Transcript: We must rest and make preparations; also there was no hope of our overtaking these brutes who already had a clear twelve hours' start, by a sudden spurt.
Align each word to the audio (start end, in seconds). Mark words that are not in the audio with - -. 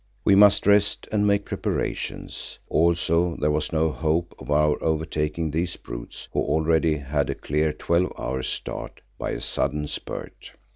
We 0.25 0.33
must 0.33 0.65
rest 0.65 1.07
and 1.11 1.27
make 1.27 1.45
preparations; 1.45 2.57
also 2.69 3.37
there 3.39 3.51
was 3.51 3.71
no 3.71 3.91
hope 3.91 4.33
of 4.39 4.49
our 4.49 4.81
overtaking 4.83 5.51
these 5.51 5.75
brutes 5.75 6.27
who 6.33 6.39
already 6.39 6.97
had 6.97 7.29
a 7.29 7.35
clear 7.35 7.71
twelve 7.71 8.11
hours' 8.17 8.49
start, 8.49 9.01
by 9.19 9.29
a 9.29 9.41
sudden 9.41 9.85
spurt. 9.85 10.53